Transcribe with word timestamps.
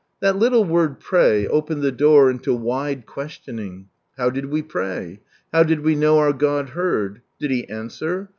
That 0.19 0.35
little 0.35 0.65
word 0.65 0.99
"pray" 0.99 1.45
opened 1.47 1.83
the 1.83 1.91
door 1.91 2.31
into 2.31 2.55
wide 2.55 3.05
questioning. 3.05 3.89
How 4.17 4.31
did 4.31 4.47
we 4.47 4.63
pray? 4.63 5.19
How 5.53 5.61
did 5.61 5.81
we 5.81 5.93
know 5.93 6.17
our 6.17 6.33
God 6.33 6.69
heard? 6.69 7.21
Did 7.37 7.51
He 7.51 7.69
answer? 7.69 8.29